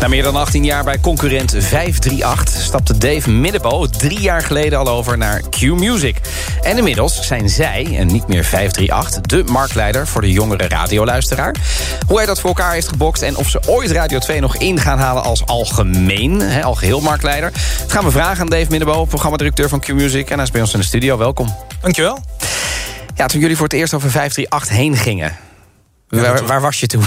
Na 0.00 0.08
meer 0.08 0.22
dan 0.22 0.36
18 0.36 0.64
jaar 0.64 0.84
bij 0.84 1.00
concurrent 1.00 1.54
538 1.58 2.62
stapte 2.62 2.98
Dave 2.98 3.30
Middebo 3.30 3.86
drie 3.86 4.20
jaar 4.20 4.42
geleden 4.42 4.78
al 4.78 4.88
over 4.88 5.18
naar 5.18 5.42
Q-Music. 5.50 6.16
En 6.62 6.76
inmiddels 6.76 7.26
zijn 7.26 7.48
zij, 7.48 7.96
en 7.98 8.06
niet 8.06 8.28
meer 8.28 8.44
538, 8.44 9.20
de 9.20 9.52
marktleider 9.52 10.06
voor 10.06 10.20
de 10.20 10.32
jongere 10.32 10.68
radioluisteraar. 10.68 11.54
Hoe 12.06 12.16
hij 12.16 12.26
dat 12.26 12.40
voor 12.40 12.48
elkaar 12.48 12.72
heeft 12.72 12.88
gebokst 12.88 13.22
en 13.22 13.36
of 13.36 13.48
ze 13.48 13.60
ooit 13.66 13.90
Radio 13.90 14.18
2 14.18 14.40
nog 14.40 14.56
in 14.56 14.80
gaan 14.80 14.98
halen 14.98 15.22
als 15.22 15.46
algemeen, 15.46 16.40
he, 16.40 16.62
algeheel 16.62 17.00
marktleider. 17.00 17.52
Dat 17.78 17.92
gaan 17.92 18.04
we 18.04 18.10
vragen 18.10 18.40
aan 18.40 18.48
Dave 18.48 18.70
Middebo, 18.70 19.04
programmadirecteur 19.04 19.68
van 19.68 19.80
Q-Music. 19.80 20.30
En 20.30 20.34
hij 20.34 20.44
is 20.44 20.50
bij 20.50 20.60
ons 20.60 20.72
in 20.72 20.80
de 20.80 20.86
studio. 20.86 21.18
Welkom. 21.18 21.56
Dankjewel. 21.80 22.18
Ja, 23.14 23.26
toen 23.26 23.40
jullie 23.40 23.56
voor 23.56 23.66
het 23.66 23.76
eerst 23.76 23.94
over 23.94 24.10
538 24.10 24.76
heen 24.76 24.96
gingen, 24.96 25.36
waar, 26.08 26.46
waar 26.46 26.60
was 26.60 26.80
je 26.80 26.86
toen? 26.86 27.04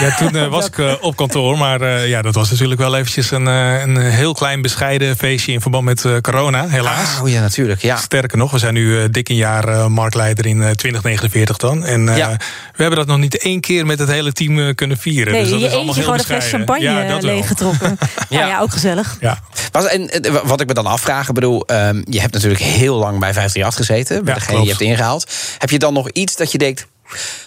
Ja, 0.00 0.16
toen 0.16 0.36
uh, 0.36 0.46
was 0.46 0.66
ik 0.66 0.76
uh, 0.78 0.92
op 1.00 1.16
kantoor. 1.16 1.58
Maar 1.58 1.82
uh, 1.82 2.08
ja, 2.08 2.22
dat 2.22 2.34
was 2.34 2.50
natuurlijk 2.50 2.80
wel 2.80 2.96
eventjes 2.96 3.30
een, 3.30 3.46
een 3.46 3.96
heel 3.96 4.34
klein 4.34 4.62
bescheiden 4.62 5.16
feestje 5.16 5.52
in 5.52 5.60
verband 5.60 5.84
met 5.84 6.04
corona, 6.20 6.68
helaas. 6.68 7.20
Oh 7.22 7.28
ja, 7.28 7.40
natuurlijk. 7.40 7.82
Ja. 7.82 7.96
Sterker 7.96 8.38
nog, 8.38 8.50
we 8.50 8.58
zijn 8.58 8.74
nu 8.74 9.10
dik 9.10 9.28
een 9.28 9.36
jaar 9.36 9.90
marktleider 9.90 10.46
in 10.46 10.58
2049 10.58 11.56
dan. 11.56 11.84
En 11.84 12.04
ja. 12.16 12.30
we 12.76 12.82
hebben 12.82 12.98
dat 12.98 13.06
nog 13.06 13.18
niet 13.18 13.38
één 13.38 13.60
keer 13.60 13.86
met 13.86 13.98
het 13.98 14.08
hele 14.08 14.32
team 14.32 14.74
kunnen 14.74 14.96
vieren. 14.96 15.32
Nee, 15.32 15.42
dus 15.42 15.50
dat 15.50 15.60
je 15.60 15.66
is 15.66 15.72
allemaal 15.72 15.94
eentje 15.94 16.10
heel 16.10 16.18
gewoon 16.18 16.36
een 16.36 16.40
fles 16.42 16.50
champagne 16.50 16.82
Ja, 16.82 17.18
leeggetrokken. 17.20 17.98
ja. 18.28 18.46
ja, 18.46 18.60
ook 18.60 18.72
gezellig. 18.72 19.16
Ja. 19.20 19.38
Was, 19.72 19.86
en, 19.86 20.08
eh, 20.10 20.34
wat 20.44 20.60
ik 20.60 20.66
me 20.66 20.74
dan 20.74 20.86
afvraag, 20.86 21.28
ik 21.28 21.34
bedoel, 21.34 21.66
ehm, 21.66 22.02
je 22.04 22.20
hebt 22.20 22.32
natuurlijk 22.32 22.62
heel 22.62 22.96
lang 22.96 23.18
bij 23.18 23.32
538 23.32 23.86
gezeten, 23.86 24.24
bij 24.24 24.34
Ja, 24.34 24.40
degene 24.40 24.56
die 24.56 24.66
je 24.66 24.72
hebt 24.72 24.84
ingehaald. 24.84 25.32
Heb 25.58 25.70
je 25.70 25.78
dan 25.78 25.92
nog 25.92 26.10
iets 26.10 26.36
dat 26.36 26.52
je 26.52 26.58
denkt, 26.58 26.86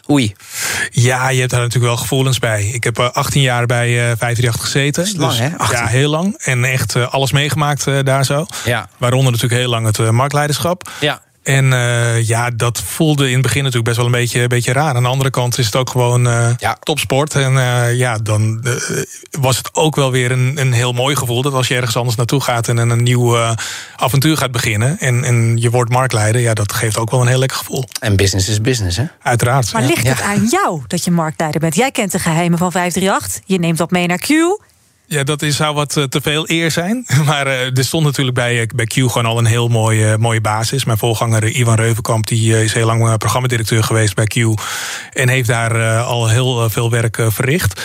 oei, 0.09 0.36
Ja, 0.92 1.30
je 1.30 1.39
hebt 1.39 1.52
daar 1.52 1.59
natuurlijk 1.61 1.94
wel 1.94 2.02
gevoelens 2.02 2.39
bij. 2.39 2.64
Ik 2.66 2.83
heb 2.83 3.00
eh, 3.00 3.09
18 3.11 3.42
jaar 3.42 3.66
bij 3.66 3.88
eh 3.88 4.17
538 4.17 4.61
gezeten. 4.61 5.03
is 5.03 5.14
lang, 5.16 5.38
hè? 5.38 5.58
18. 5.58 5.78
Ja, 5.78 5.86
heel 5.88 6.09
lang. 6.09 6.36
En 6.38 6.64
echt 6.64 6.95
eh, 6.95 7.14
alles 7.14 7.31
meegemaakt 7.31 7.88
eh, 7.88 8.00
daar 8.03 8.25
zo. 8.25 8.45
Ja. 8.66 8.89
Waaronder 8.97 9.31
natuurlijk 9.31 9.61
heel 9.61 9.70
lang 9.70 9.86
het 9.86 10.00
eh, 10.00 10.09
marktleiderschap. 10.09 10.89
ja. 11.00 11.22
En 11.44 11.73
eh, 11.73 12.27
ja, 12.27 12.49
dat 12.49 12.81
voelde 12.81 13.27
in 13.27 13.33
het 13.33 13.41
begin 13.41 13.59
natuurlijk 13.59 13.86
best 13.86 13.97
wel 13.97 14.05
een 14.05 14.11
beetje, 14.11 14.41
een 14.41 14.47
beetje 14.47 14.73
raar. 14.73 14.95
Aan 14.95 15.03
de 15.03 15.09
andere 15.09 15.30
kant 15.30 15.58
is 15.58 15.66
het 15.66 15.75
ook 15.75 15.89
gewoon 15.89 16.27
eh, 16.27 16.49
Ja. 16.58 16.77
topsport. 16.83 17.36
En 17.36 17.58
eh, 17.58 17.95
ja, 17.95 18.17
dan 18.17 18.66
was 19.39 19.58
het 19.58 19.69
ook 19.73 19.95
wel 19.95 20.11
weer 20.11 20.31
een, 20.31 20.53
een 20.55 20.73
heel 20.73 20.91
mooi 20.94 21.16
gevoel. 21.16 21.41
Dat 21.41 21.53
als 21.53 21.67
je 21.67 21.75
ergens 21.75 21.95
anders 21.97 22.16
naartoe 22.16 22.41
gaat 22.41 22.67
en 22.67 22.77
een 22.77 23.03
nieuw 23.03 23.38
avontuur 23.95 24.38
gaat 24.38 24.52
beginnen. 24.52 24.99
En, 24.99 25.23
en 25.23 25.58
je 25.58 25.69
wordt 25.69 25.91
marktleider. 25.91 26.41
Ja, 26.41 26.53
dat 26.53 26.73
geeft 26.73 26.97
ook 26.97 27.11
wel 27.11 27.21
een 27.21 27.27
heel 27.27 27.39
lekker 27.39 27.58
gevoel. 27.58 27.86
En 27.99 28.16
business 28.16 28.47
is 28.49 28.61
business, 28.61 28.97
hè? 28.97 29.05
Uiteraard. 29.21 29.73
Maar 29.73 29.81
ja. 29.81 29.88
ligt 29.88 30.08
het 30.08 30.17
Ja. 30.17 30.23
aan 30.25 30.47
jou 30.49 30.81
dat 30.88 31.03
je 31.03 31.11
marktleider 31.11 31.59
bent? 31.59 31.75
Jij 31.75 31.91
kent 31.91 32.11
de 32.11 32.19
geheimen 32.19 32.58
van 32.58 32.71
538. 32.71 33.41
Je 33.45 33.59
neemt 33.59 33.77
dat 33.77 33.91
mee 33.91 34.08
naar 34.08 34.17
Q. 34.19 34.27
Ja, 35.07 35.23
dat 35.23 35.41
is, 35.41 35.55
zou 35.55 35.75
wat 35.75 35.97
eh, 35.97 36.03
te 36.03 36.21
veel 36.21 36.43
eer 36.49 36.71
zijn. 36.71 37.05
Maar 37.25 37.47
eh, 37.47 37.77
er 37.77 37.83
stond 37.83 38.05
natuurlijk 38.05 38.35
bij, 38.35 38.61
eh, 38.61 38.67
bij 38.75 38.85
Q 38.85 38.93
gewoon 38.93 39.25
al 39.25 39.37
een 39.37 39.45
heel 39.45 39.67
mooie, 39.67 40.17
mooie 40.17 40.41
basis. 40.41 40.85
Mijn 40.85 40.97
voorganger 40.97 41.47
Ivan 41.47 41.75
Reuvenkamp 41.75 42.27
die, 42.27 42.63
is 42.63 42.73
heel 42.73 42.85
lang 42.85 43.17
programmadirecteur 43.17 43.83
geweest 43.83 44.15
bij 44.15 44.25
Q. 44.25 44.35
En 45.13 45.29
heeft 45.29 45.47
daar 45.47 45.99
al 46.01 46.29
heel 46.29 46.69
veel 46.69 46.89
werk 46.91 47.17
verricht. 47.27 47.81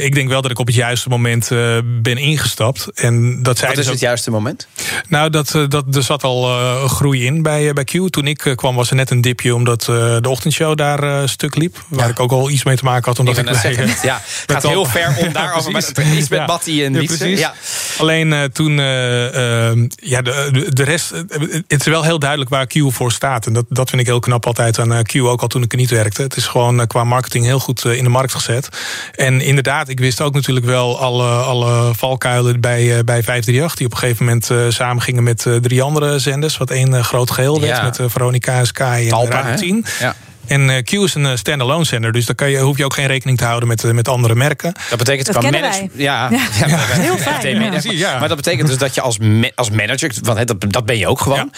Ik 0.00 0.14
denk 0.14 0.28
wel 0.28 0.42
dat 0.42 0.50
ik 0.50 0.58
op 0.58 0.66
het 0.66 0.74
juiste 0.74 1.08
moment 1.08 1.48
ben 1.84 2.16
ingestapt. 2.16 2.88
En 2.94 3.42
dat 3.42 3.58
zei 3.58 3.66
Wat 3.66 3.76
dus 3.76 3.84
is 3.84 3.86
ook- 3.86 3.92
het 3.98 4.00
juiste 4.08 4.30
moment? 4.30 4.68
nou, 5.08 5.30
dat, 5.30 5.54
dat, 5.68 5.94
er 5.94 6.02
zat 6.02 6.24
al 6.24 6.42
groei 6.88 7.24
in 7.24 7.42
bij, 7.42 7.72
bij 7.72 7.84
Q. 7.84 7.90
Toen 8.10 8.26
ik 8.26 8.52
kwam 8.54 8.74
was 8.76 8.90
er 8.90 8.96
net 8.96 9.10
een 9.10 9.20
dipje 9.20 9.54
omdat 9.54 9.82
de 9.84 10.28
ochtendshow 10.28 10.76
daar 10.76 11.28
stuk 11.28 11.56
liep. 11.56 11.84
Waar 11.88 12.04
Ja. 12.04 12.10
ik 12.10 12.20
ook 12.20 12.32
al 12.32 12.50
iets 12.50 12.64
mee 12.64 12.76
te 12.76 12.84
maken 12.84 13.04
had. 13.04 13.18
Omdat 13.18 13.38
Ik 13.38 13.48
ik, 13.48 13.62
bij, 13.62 13.86
ja, 14.02 14.20
het 14.24 14.52
gaat 14.52 14.62
heel 14.62 14.84
ver 14.84 15.14
om 15.18 15.32
daarover. 15.32 15.72
iets 16.28 16.38
met. 16.38 16.46
Batty 16.46 16.82
en 16.82 16.92
Wietse. 16.92 17.28
Ja. 17.28 17.54
Alleen 17.98 18.32
eh, 18.32 18.44
toen, 18.44 18.78
eh, 18.78 19.70
eh, 19.70 19.78
ja, 19.88 20.22
de, 20.22 20.66
de- 20.72 20.82
rest, 20.82 21.10
eh, 21.10 21.20
het 21.66 21.80
is 21.80 21.86
wel 21.86 22.02
heel 22.02 22.18
duidelijk 22.18 22.50
waar 22.50 22.66
Q 22.66 22.74
voor 22.88 23.12
staat. 23.12 23.46
En 23.46 23.52
dat, 23.52 23.64
dat 23.68 23.88
vind 23.88 24.00
ik 24.00 24.06
heel 24.06 24.20
knap 24.20 24.46
altijd 24.46 24.78
aan 24.78 25.02
Q, 25.02 25.16
ook 25.16 25.42
al 25.42 25.48
toen 25.48 25.62
ik 25.62 25.72
er 25.72 25.78
niet 25.78 25.90
werkte. 25.90 26.22
Het 26.22 26.36
is 26.36 26.46
gewoon 26.46 26.86
qua 26.86 27.04
marketing 27.04 27.44
heel 27.44 27.58
goed 27.58 27.84
in 27.84 28.04
de 28.04 28.10
markt 28.10 28.32
gezet. 28.32 28.68
En 29.14 29.40
inderdaad, 29.40 29.88
ik 29.88 30.00
wist 30.00 30.20
ook 30.20 30.34
natuurlijk 30.34 30.66
wel 30.66 30.98
alle, 31.00 31.28
alle 31.30 31.94
valkuilen 31.94 32.60
bij, 32.60 33.04
bij 33.04 33.22
538... 33.22 33.74
die 33.74 33.86
op 33.86 33.92
een 33.92 33.98
gegeven 33.98 34.24
moment 34.24 34.74
samen 34.74 35.02
gingen 35.02 35.22
met 35.22 35.46
drie 35.62 35.82
andere 35.82 36.18
zenders... 36.18 36.56
wat 36.56 36.70
één 36.70 37.04
groot 37.04 37.30
geheel 37.30 37.60
werd 37.60 37.82
met 37.82 38.10
Veronica, 38.12 38.64
Sky 38.64 39.00
en 39.02 39.08
Talpa, 39.08 39.30
Radio 39.30 39.50
hè? 39.50 39.56
10. 39.56 39.84
Ja. 40.00 40.14
En 40.48 40.70
eh, 40.70 40.82
Q 40.82 40.92
is 40.92 41.14
een 41.14 41.26
eh, 41.26 41.36
standalone 41.36 41.84
zender, 41.84 42.12
dus 42.12 42.26
daar 42.26 42.34
kan 42.34 42.50
je, 42.50 42.58
hoef 42.58 42.76
je 42.76 42.84
ook 42.84 42.94
geen 42.94 43.06
rekening 43.06 43.38
te 43.38 43.44
houden 43.44 43.68
met, 43.68 43.84
eh, 43.84 43.90
met 43.90 44.08
andere 44.08 44.34
merken. 44.34 44.72
Dat 44.88 44.98
betekent 44.98 45.26
Dat 45.26 45.36
qua 45.36 45.50
kennen 45.50 45.60
manage- 45.70 45.88
wij. 45.94 46.02
Ja, 46.04 46.28
Ja. 46.30 46.66
ja. 46.66 46.76
Heel 46.78 47.16
fijn, 47.18 47.34
meteen 47.36 47.52
ja. 47.54 47.58
manager. 47.58 47.80
Precies, 47.82 48.00
ja. 48.00 48.18
Maar 48.18 48.28
dat 48.28 48.36
betekent 48.36 48.68
dus 48.68 48.78
dat 48.78 48.94
je 48.94 49.00
als, 49.00 49.18
ma- 49.18 49.50
als 49.54 49.70
manager, 49.70 50.12
want 50.22 50.38
hè, 50.38 50.44
dat, 50.44 50.56
dat 50.68 50.86
ben 50.86 50.98
je 50.98 51.06
ook 51.06 51.20
gewoon, 51.20 51.52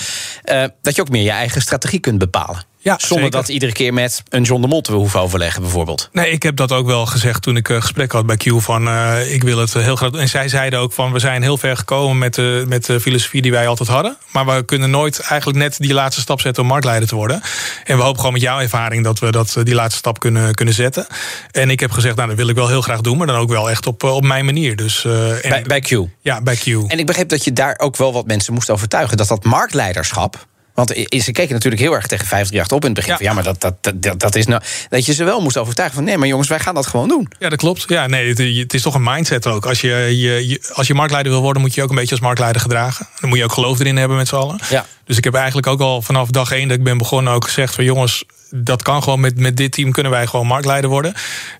eh, 0.45 0.65
dat 0.83 0.95
je 0.97 1.01
ook 1.01 1.09
meer 1.09 1.23
je 1.23 1.31
eigen 1.31 1.61
strategie 1.63 2.01
kunt 2.01 2.19
bepalen. 2.19 2.65
Ja, 2.83 2.95
Zonder 2.99 3.25
zeker. 3.25 3.31
dat 3.41 3.49
iedere 3.49 3.73
keer 3.73 3.93
met 3.95 4.23
een 4.29 4.43
John 4.43 4.61
de 4.63 4.67
Mol 4.69 4.81
te 4.81 4.93
hoeven 4.93 5.21
overleggen, 5.21 5.63
bijvoorbeeld. 5.63 6.09
Nee, 6.13 6.31
ik 6.31 6.43
heb 6.43 6.57
dat 6.57 6.73
ook 6.73 6.87
wel 6.87 7.07
gezegd 7.07 7.43
toen 7.43 7.57
ik 7.57 7.69
eh, 7.69 7.81
gesprek 7.81 8.13
had 8.13 8.27
bij 8.27 8.37
Q. 8.37 8.45
Van, 8.57 8.89
eh, 8.89 9.33
ik 9.35 9.43
wil 9.43 9.59
het 9.59 9.73
heel 9.75 9.97
graag. 9.97 10.11
En 10.11 10.29
zij 10.29 10.49
zeiden 10.49 10.79
ook 10.79 10.93
van 10.93 11.13
we 11.13 11.19
zijn 11.19 11.43
heel 11.43 11.59
ver 11.59 11.77
gekomen 11.77 12.19
met 12.19 12.35
de, 12.35 12.65
met 12.69 12.85
de 12.87 13.01
filosofie 13.01 13.43
die 13.43 13.51
wij 13.51 13.67
altijd 13.67 13.89
hadden. 13.89 14.17
Maar 14.33 14.47
we 14.47 14.65
kunnen 14.65 14.91
nooit 14.91 15.21
eigenlijk 15.21 15.59
net 15.59 15.77
die 15.79 15.93
laatste 15.95 16.21
stap 16.21 16.41
zetten 16.41 16.63
om 16.63 16.69
marktleider 16.69 17.09
te 17.09 17.15
worden. 17.15 17.43
En 17.85 17.97
we 17.97 18.03
hopen 18.03 18.19
gewoon 18.19 18.33
met 18.33 18.43
jouw 18.43 18.61
ervaring 18.61 19.05
dat 19.05 19.19
we 19.19 19.31
dat, 19.31 19.57
eh, 19.57 19.65
die 19.65 19.75
laatste 19.75 19.99
stap 19.99 20.19
kunnen, 20.21 20.55
kunnen 20.55 20.75
zetten. 20.75 21.07
En 21.51 21.71
ik 21.71 21.81
heb 21.81 21.91
gezegd, 21.91 22.17
nou, 22.17 22.29
dat 22.29 22.37
wil 22.37 22.49
ik 22.49 22.55
wel 22.57 22.69
heel 22.69 22.83
graag 22.83 23.01
doen, 23.01 23.19
maar 23.19 23.27
dan 23.27 23.37
ook 23.37 23.51
wel 23.51 23.71
echt 23.71 23.87
op, 23.87 24.03
eh, 24.05 24.15
op 24.15 24.25
mijn 24.25 24.45
manier. 24.45 24.77
Dus, 24.77 25.05
eh, 25.05 25.45
en- 25.45 25.51
Bij, 25.51 25.63
bij 25.63 25.81
Q. 25.81 25.91
Ja, 26.21 26.41
bij 26.41 26.57
Q. 26.57 26.67
En 26.67 26.99
ik 26.99 27.07
begreep 27.07 27.29
dat 27.29 27.45
je 27.45 27.53
daar 27.53 27.75
ook 27.79 27.97
wel 27.97 28.13
wat 28.13 28.27
mensen 28.27 28.55
moest 28.55 28.71
overtuigen. 28.71 29.17
Dat 29.17 29.29
dat 29.29 29.45
marktleiderschap. 29.45 30.49
Want 30.75 30.89
ze 31.11 31.33
keken 31.33 31.53
natuurlijk 31.55 31.83
heel 31.83 31.93
erg 31.95 32.07
tegen 32.07 32.27
538 32.27 32.77
op 32.77 32.83
in 32.85 32.91
het 32.91 32.97
begin. 32.99 33.11
Ja. 33.13 33.17
Van, 33.17 33.27
Ja, 33.27 33.33
maar 33.35 33.43
dat, 33.61 33.61
dat, 33.81 34.03
dat, 34.03 34.21
dat 34.21 34.35
is 34.37 34.47
nou. 34.47 34.63
Dat 34.89 35.07
je 35.07 35.13
ze 35.15 35.25
wel 35.25 35.41
moest 35.41 35.57
overtuigen 35.57 35.97
van 35.97 36.05
nee, 36.07 36.19
maar 36.19 36.29
jongens, 36.29 36.49
wij 36.49 36.59
gaan 36.61 36.75
dat 36.75 36.87
gewoon 36.87 37.09
doen. 37.09 37.29
Ja, 37.39 37.49
dat 37.49 37.59
klopt. 37.59 37.85
Ja, 37.87 38.07
nee, 38.07 38.29
het, 38.29 38.39
het 38.39 38.75
is 38.75 38.83
toch 38.83 38.95
een 38.95 39.03
mindset 39.03 39.47
ook. 39.47 39.67
Als 39.67 39.81
je, 39.81 39.89
je, 40.19 40.49
je- 40.49 40.71
als 40.73 40.87
je 40.87 40.95
marktleider 40.95 41.33
wil 41.33 41.41
worden, 41.43 41.63
moet 41.63 41.71
je 41.75 41.77
je 41.81 41.83
ook 41.87 41.93
een 41.93 41.99
beetje 41.99 42.11
als 42.15 42.21
marktleider 42.25 42.61
gedragen. 42.61 43.09
Dan 43.21 43.29
moet 43.29 43.39
je 43.39 43.45
ook 43.45 43.53
geloof 43.53 43.79
erin 43.81 43.97
hebben 43.97 44.17
met 44.17 44.29
z'n 44.29 44.35
allen. 44.35 44.59
Ja. 44.71 44.87
Dus 45.05 45.17
ik 45.17 45.25
heb 45.25 45.35
eigenlijk 45.35 45.67
ook 45.67 45.81
al 45.81 46.03
vanaf 46.03 46.29
dag 46.31 46.53
één 46.53 46.69
dat 46.69 46.77
ik 46.79 46.85
ben 46.85 46.99
begonnen 46.99 47.33
ook 47.33 47.45
gezegd 47.45 47.75
van 47.75 47.85
jongens, 47.85 48.25
dat 48.51 48.83
kan 48.83 49.03
gewoon 49.03 49.21
met, 49.21 49.39
met 49.39 49.57
dit 49.57 49.73
team 49.73 49.93
kunnen 49.93 50.13
wij 50.13 50.27
gewoon 50.27 50.47
marktleider 50.47 50.91
worden. 50.91 51.15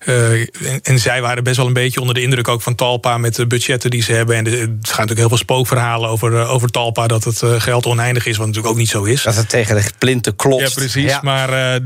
Eh, 0.05 0.31
en, 0.31 0.47
en 0.81 0.99
zij 0.99 1.21
waren 1.21 1.43
best 1.43 1.57
wel 1.57 1.67
een 1.67 1.73
beetje 1.73 1.99
onder 1.99 2.15
de 2.15 2.21
indruk 2.21 2.47
ook 2.47 2.61
van 2.61 2.75
Talpa 2.75 3.17
met 3.17 3.35
de 3.35 3.47
budgetten 3.47 3.89
die 3.89 4.03
ze 4.03 4.13
hebben. 4.13 4.35
En 4.35 4.43
de- 4.43 4.49
er 4.51 4.57
gaan 4.57 4.71
natuurlijk 4.81 5.17
heel 5.19 5.27
veel 5.27 5.37
spookverhalen 5.37 6.09
over, 6.09 6.39
eh, 6.39 6.53
over 6.53 6.69
Talpa 6.69 7.07
dat 7.07 7.23
het 7.23 7.41
eh, 7.41 7.61
geld 7.61 7.85
oneindig 7.85 8.25
is, 8.25 8.37
wat 8.37 8.47
natuurlijk 8.47 8.73
ook 8.73 8.79
niet 8.79 8.89
zo 8.89 9.03
is. 9.03 9.23
Dat 9.23 9.35
het 9.35 9.49
tegen 9.49 9.75
de 9.75 9.83
plinten 9.97 10.35
klopt. 10.35 10.61
Ja, 10.61 10.69
precies. 10.73 11.19
Maar 11.21 11.79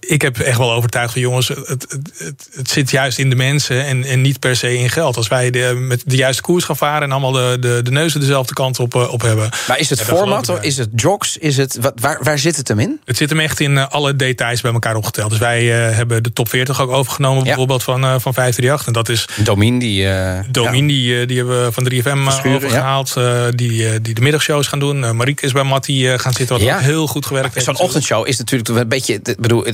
ik 0.00 0.22
heb 0.22 0.38
echt 0.38 0.58
wel 0.58 0.72
overtuigd 0.72 1.12
van 1.12 1.20
jongens, 1.20 1.48
het, 1.48 1.68
het, 1.68 1.86
het, 2.16 2.48
het 2.54 2.70
zit 2.70 2.90
juist 2.90 3.18
in 3.18 3.30
de 3.30 3.36
mensen 3.36 3.84
en, 3.84 4.04
en 4.04 4.20
niet 4.20 4.38
per 4.38 4.56
se 4.56 4.78
in 4.78 4.90
geld. 4.90 5.16
Als 5.16 5.28
wij 5.28 5.50
de, 5.50 5.74
met 5.78 6.02
de 6.06 6.16
juiste 6.16 6.42
koers 6.42 6.64
gaan 6.64 6.76
varen 6.76 7.02
en 7.02 7.10
allemaal 7.12 7.32
de, 7.32 7.56
de, 7.60 7.80
de 7.82 7.90
neuzen 7.90 8.20
dezelfde 8.20 8.54
kant 8.54 8.78
op, 8.78 8.94
op 8.94 9.22
hebben. 9.22 9.50
Maar 9.68 9.78
is 9.78 9.90
het 9.90 10.02
format, 10.02 10.58
is 10.60 10.76
het 10.76 10.88
jogs? 10.94 11.36
Is 11.36 11.56
het, 11.56 11.76
wat, 11.80 11.92
waar, 12.00 12.18
waar 12.22 12.38
zit 12.38 12.56
het 12.56 12.68
hem 12.68 12.78
in? 12.78 13.00
Het 13.04 13.16
zit 13.16 13.30
hem 13.30 13.40
echt 13.40 13.60
in 13.60 13.78
eh, 13.78 13.86
alle 14.10 14.18
details 14.18 14.60
bij 14.60 14.72
elkaar 14.72 14.96
opgeteld. 14.96 15.30
Dus 15.30 15.38
wij 15.38 15.88
eh, 15.88 15.96
hebben 15.96 16.22
de 16.22 16.32
top 16.32 16.48
40 16.48 16.80
ook 16.80 16.90
overgenomen, 16.90 17.44
bijvoorbeeld 17.44 17.82
van, 17.82 18.04
eh, 18.04 18.08
van 18.18 18.34
538. 18.34 18.86
En 18.86 18.92
dat 18.92 19.08
is 19.08 19.28
Domin, 19.44 19.78
die. 19.78 20.08
eh, 20.08 20.38
Domin, 20.50 20.86
die, 20.86 21.26
die 21.26 21.36
hebben 21.36 21.64
we 21.64 21.72
van 21.72 21.84
3FM 21.84 22.06
eh, 22.06 22.24
Verschuren, 22.24 22.56
overgehaald. 22.56 23.16
eh, 23.16 23.42
die, 23.54 23.86
eh, 23.88 23.94
die 24.02 24.14
de 24.14 24.20
middagshows 24.20 24.66
gaan 24.66 24.78
doen. 24.78 25.16
Marieke 25.16 25.44
is 25.46 25.52
bij 25.52 25.62
Mattie 25.62 26.12
eh, 26.12 26.18
gaan 26.18 26.32
zitten, 26.32 26.56
wat 26.56 26.64
Ja. 26.64 26.74
ook 26.74 26.80
heel 26.80 27.06
goed 27.06 27.26
gewerkt 27.26 27.54
heeft. 27.54 27.66
Zo'n 27.66 27.78
ochtendshow 27.78 28.26
is 28.28 28.38
natuurlijk 28.38 28.68
een 28.68 28.88
beetje. 28.88 29.14
Ik 29.14 29.36
bedoel, 29.40 29.64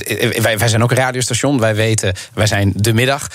wij, 0.41 0.57
wij 0.57 0.67
zijn 0.67 0.83
ook 0.83 0.91
een 0.91 0.97
radiostation. 0.97 1.59
Wij 1.59 1.75
weten, 1.75 2.13
wij 2.33 2.47
zijn 2.47 2.71
de 2.75 2.93
middag. 2.93 3.27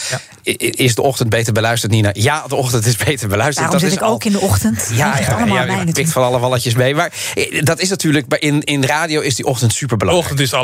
Is 0.59 0.95
de 0.95 1.03
ochtend 1.03 1.29
beter 1.31 1.53
beluisterd, 1.53 1.93
Nina? 1.93 2.11
Ja, 2.13 2.45
de 2.49 2.55
ochtend 2.55 2.87
is 2.87 2.97
beter 2.97 3.29
beluisterd. 3.29 3.57
Daarom 3.71 3.71
dat 3.73 3.81
zit 3.81 3.89
is 3.91 3.97
ik 3.97 4.03
al- 4.03 4.13
ook 4.15 4.25
in 4.25 4.33
de 4.33 4.41
ochtend. 4.41 4.91
Ja, 4.95 5.19
ja, 5.19 5.27
allemaal 5.27 5.57
ja, 5.57 5.63
pikt 5.65 5.77
natuurlijk. 5.77 6.09
van 6.09 6.23
alle 6.23 6.39
walletjes 6.39 6.75
mee. 6.75 6.95
Maar 6.95 7.13
dat 7.61 7.81
is 7.81 7.89
natuurlijk 7.89 8.29
bij- 8.29 8.39
in, 8.39 8.63
in 8.63 8.85
radio 8.85 9.21
is 9.21 9.35
die 9.35 9.45
ochtend 9.47 9.73
super 9.73 9.89
De 9.89 10.05
belangrijk. 10.05 10.25
ochtend 10.31 10.47
is 10.47 10.51
het 10.51 10.61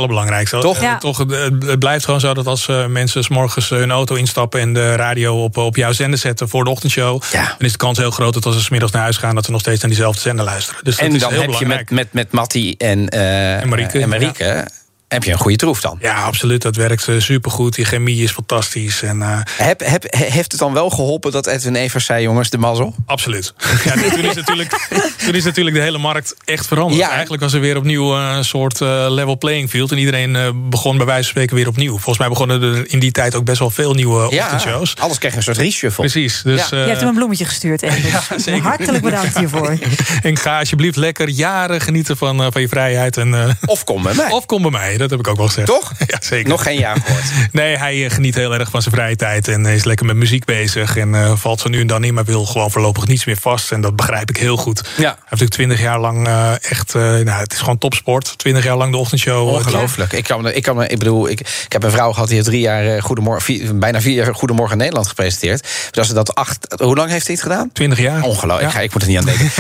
Toch? 0.61 0.77
Eh, 0.77 0.83
Ja. 0.83 0.99
toch 0.99 1.19
het, 1.19 1.79
blijft 1.79 2.05
gewoon 2.05 2.21
zo 2.21 2.35
dat 2.35 2.47
als 2.47 2.69
eh, 2.69 2.87
mensen 2.87 3.25
s 3.25 3.29
morgens 3.29 3.69
hun 3.69 3.91
auto 3.91 4.15
instappen 4.15 4.61
en 4.61 4.73
de 4.73 4.95
radio 4.97 5.43
op, 5.45 5.57
op 5.57 5.77
jouw 5.77 5.93
zender 5.93 6.19
zetten 6.19 6.49
voor 6.49 6.65
de 6.65 6.71
ochtendshow, 6.71 7.23
Ja. 7.33 7.45
dan 7.45 7.67
is 7.67 7.73
de 7.73 7.79
kans 7.79 7.99
heel 7.99 8.11
groot 8.11 8.35
dat 8.35 8.47
als 8.47 8.55
ze 8.57 8.63
's 8.63 8.69
middags 8.69 8.93
naar 8.93 9.03
huis 9.03 9.17
gaan, 9.17 9.35
dat 9.35 9.45
ze 9.45 9.51
nog 9.51 9.61
steeds 9.61 9.81
naar 9.81 9.91
diezelfde 9.91 10.21
zender 10.21 10.45
luisteren. 10.45 10.85
Dus 10.85 10.97
dat 10.97 11.05
En 11.07 11.15
is 11.15 11.21
dan 11.21 11.31
heel 11.31 11.41
heb 11.41 11.51
je 11.51 11.57
belangrijk. 11.57 11.91
met, 11.91 12.05
met, 12.05 12.13
met 12.25 12.33
Mattie 12.33 12.75
en, 12.79 13.09
eh, 13.09 13.61
En 13.61 13.69
Marieke, 13.69 14.01
en 14.01 14.09
Marieke 14.09 14.67
heb 15.09 15.25
je 15.25 15.33
een 15.33 15.39
goede 15.39 15.57
troef 15.57 15.81
dan. 15.81 15.99
Ja, 16.01 16.23
absoluut. 16.23 16.63
Dat 16.63 16.77
werkt 16.77 17.07
uh, 17.07 17.21
supergoed. 17.21 17.75
Die 17.75 17.85
chemie 17.85 18.23
is 18.23 18.31
fantastisch. 18.31 19.03
En, 19.03 19.19
uh, 19.19 19.41
heb, 19.57 19.81
heb, 19.85 20.05
heeft 20.09 20.51
het 20.51 20.61
dan 20.61 20.73
wel 20.73 20.91
geholpen 20.91 21.33
dat 21.33 21.47
Edwin 21.47 21.75
Evers 21.75 22.05
zei, 22.05 22.23
jongens, 22.23 22.51
de 22.51 22.59
mazzel? 22.59 22.95
Absoluut. 23.07 23.55
Ja, 23.85 23.93
toen, 23.93 24.25
is 24.25 24.35
natuurlijk, 24.35 24.89
toen 25.25 25.35
is 25.35 25.45
natuurlijk 25.45 25.77
de 25.77 25.83
hele 25.83 25.99
markt 25.99 26.35
echt 26.45 26.67
veranderd. 26.67 27.01
Ja. 27.01 27.11
Eigenlijk 27.11 27.43
was 27.43 27.53
er 27.53 27.61
weer 27.61 27.77
opnieuw 27.77 28.17
een 28.17 28.45
soort 28.45 28.81
level 28.81 29.39
playing 29.39 29.71
field. 29.71 29.93
En 29.93 29.99
iedereen 29.99 30.67
begon 30.71 30.97
bij 30.97 31.07
wijze 31.07 31.23
van 31.23 31.31
spreken 31.31 31.57
weer 31.57 31.69
opnieuw. 31.69 31.91
Volgens 31.91 32.19
mij 32.19 32.29
begonnen 32.29 32.63
er 32.63 32.91
in 32.91 32.99
die 32.99 33.13
tijd 33.13 33.35
ook 33.35 33.45
best 33.45 33.59
wel 33.59 33.71
veel 33.71 33.95
nieuwe 33.95 34.27
ja, 34.31 34.43
ochtendshows. 34.43 34.97
Alles 34.99 35.19
kreeg 35.19 35.37
een 35.37 35.43
soort 35.43 35.57
reshuffle. 35.57 36.03
Precies. 36.03 36.43
Dus, 36.43 36.69
Je 36.69 36.77
hebt 36.77 37.01
hem 37.01 37.09
een 37.09 37.15
bloemetje 37.15 37.45
gestuurd, 37.45 37.83
Evers. 37.89 38.47
Hartelijk 38.63 39.05
bedankt 39.05 39.39
hiervoor. 39.39 39.79
en 40.23 40.37
ga 40.37 40.59
alsjeblieft 40.59 40.97
lekker 40.97 41.29
jaren 41.29 41.81
genieten 41.81 42.17
van, 42.17 42.53
van 42.53 42.61
je 42.61 42.69
vrijheid. 42.69 43.17
En, 43.17 43.57
of 43.65 43.85
kom 43.85 44.03
bij 44.03 44.15
mij. 44.15 44.31
Of 44.31 44.47
kom 44.47 44.63
bij 44.63 44.71
mij 44.71 44.98
dat 44.99 45.11
heb 45.11 45.19
ik 45.19 45.29
ook 45.29 45.37
wel 45.37 45.47
gezegd. 45.47 45.67
Toch? 45.67 45.93
Ja, 46.07 46.19
zeker. 46.21 46.49
Nog 46.49 46.63
geen 46.63 46.79
jaar 46.79 46.97
gehoord. 47.05 47.53
nee, 47.53 47.77
hij 47.77 48.05
eh, 48.05 48.11
geniet 48.11 48.35
heel 48.35 48.55
erg 48.55 48.71
van 48.71 48.83
zijn 48.83 48.95
vrije 48.95 49.17
tijd 49.17 49.49
en 49.49 49.67
is 49.67 49.85
lekker 49.85 50.07
met 50.07 50.17
muziek 50.17 50.45
bezig. 50.45 50.97
En 50.97 51.09
uh, 51.09 51.33
valt 51.37 51.61
zo 51.61 51.69
nu 51.69 51.81
en 51.81 51.87
dan 51.87 52.05
in, 52.05 52.15
maar 52.15 52.25
wil 52.25 52.47
gewoon 52.47 52.71
voorlopig 52.71 53.07
niets 53.07 53.25
meer 53.25 53.37
vast. 53.37 53.73
En 53.73 53.81
dat 53.81 53.97
begrijp 53.97 54.29
ik 54.29 54.37
heel 54.37 54.57
goed. 54.57 54.79
Ja. 54.79 55.03
Hij 55.03 55.09
heeft 55.09 55.19
natuurlijk 55.31 55.51
twintig 55.51 55.81
jaar 55.81 56.01
lang 56.01 56.27
uh, 56.27 56.53
echt, 56.71 56.95
uh, 56.95 57.03
nou, 57.03 57.31
het 57.31 57.53
is 57.53 57.59
gewoon 57.59 57.79
topsport. 57.79 58.39
Twintig 58.39 58.65
jaar 58.65 58.77
lang 58.77 58.93
de 58.93 58.99
ochtendshow. 58.99 59.49
Ongelooflijk. 59.49 60.13
Ik, 60.13 60.25
kan, 60.25 60.49
ik, 60.49 60.63
kan, 60.63 60.83
ik 60.83 60.99
bedoel, 60.99 61.29
ik, 61.29 61.41
ik 61.41 61.73
heb 61.73 61.83
een 61.83 61.91
vrouw 61.91 62.13
gehad 62.13 62.27
die 62.27 62.37
heeft 62.37 62.49
drie 62.49 62.61
jaar 62.61 63.03
Goedemorgen, 63.03 63.43
vier, 63.43 63.79
bijna 63.79 64.01
vier 64.01 64.25
jaar 64.25 64.35
Goedemorgen 64.35 64.77
Nederland 64.77 65.09
gepresenteerd. 65.09 65.63
Dus 65.63 65.99
als 65.99 66.07
ze 66.07 66.15
dat 66.15 66.35
acht, 66.35 66.75
hoe 66.77 66.97
lang 66.97 67.11
heeft 67.11 67.27
hij 67.27 67.35
het 67.35 67.45
gedaan? 67.45 67.71
Twintig 67.73 67.99
jaar. 67.99 68.23
Ongelooflijk. 68.23 68.73
Ja. 68.73 68.79
Ik, 68.79 68.85
ik 68.85 68.93
moet 68.93 69.03
er 69.03 69.09
niet 69.09 69.19
aan 69.19 69.25
denken. 69.25 69.51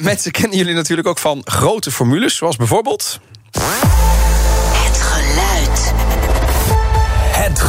mensen 0.10 0.30
kennen 0.30 0.58
jullie 0.58 0.74
natuurlijk 0.74 1.08
ook 1.08 1.18
van 1.18 1.40
grote 1.44 1.90
formules, 1.90 2.36
zoals 2.36 2.56
bijvoorbeeld. 2.56 3.20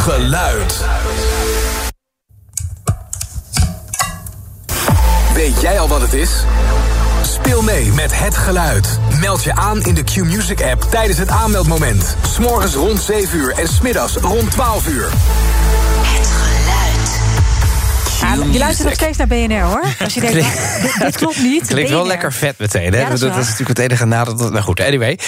Geluid. 0.04 0.86
Weet 5.34 5.62
jij 5.62 5.80
al 5.80 5.88
wat 5.88 6.02
het 6.02 6.14
is? 6.14 6.44
Speel 7.22 7.62
mee 7.62 7.92
met 7.92 8.20
Het 8.20 8.38
Geluid. 8.38 9.00
Meld 9.20 9.44
je 9.44 9.56
aan 9.56 9.82
in 9.82 9.96
de 9.96 10.04
Q-Music 10.04 10.62
app 10.62 10.82
tijdens 10.82 11.18
het 11.18 11.30
aanmeldmoment. 11.30 12.16
S'morgens 12.28 12.74
rond 12.74 13.02
7 13.02 13.38
uur 13.38 13.54
en 13.54 13.68
smiddags 13.68 14.16
rond 14.16 14.52
12 14.52 14.88
uur. 14.88 15.10
Ja, 18.44 18.51
je 18.51 18.60
luistert 18.60 18.88
nog 18.88 18.98
steeds 18.98 19.18
naar 19.18 19.28
BNR 19.28 19.62
hoor. 19.62 19.84
Als 20.04 20.13
je 20.13 20.19
denkt, 20.19 20.36
dit, 20.81 21.00
dit, 21.00 21.18
klopt 21.18 21.42
niet. 21.42 21.68
Klinkt 21.68 21.90
wel 21.90 22.07
lekker 22.07 22.34
vet 22.34 22.57
meteen. 22.57 22.94
Hè? 22.94 23.00
Ja, 23.00 23.04
dat, 23.06 23.13
is 23.13 23.19
dat, 23.19 23.30
is 23.30 23.36
natuurlijk 23.36 23.69
het 23.69 23.80
enige 23.80 24.06
nadeel. 24.06 24.36
Nou 24.36 24.62
goed, 24.62 24.80
anyway. 24.80 25.19